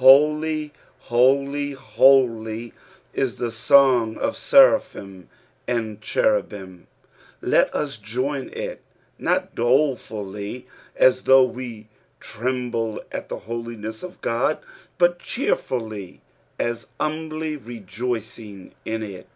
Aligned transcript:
>■ 0.00 0.02
Holy, 0.02 0.72
holy, 1.00 1.72
holy 1.72 2.68
I" 2.68 2.72
is 3.12 3.36
the 3.36 3.52
song 3.52 4.16
of 4.16 4.34
seraphim 4.34 5.28
and 5.68 6.00
cherubim; 6.00 6.86
let 7.42 7.68
us 7.74 7.98
join 7.98 8.48
it— 8.54 8.80
not 9.28 9.54
dolefully, 9.54 10.66
as 10.96 11.24
though 11.24 11.44
we 11.44 11.88
trembled 12.18 13.00
at 13.12 13.28
the 13.28 13.40
holiness 13.40 14.02
of 14.02 14.20
Ood, 14.26 14.56
but 14.96 15.18
cheerfully, 15.18 16.22
as 16.58 16.86
humbly 16.98 17.58
rejoicing 17.58 18.72
in 18.86 19.02
it. 19.02 19.28